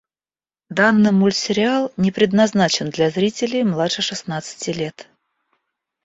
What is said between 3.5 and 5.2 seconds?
младше шестнадцати лет.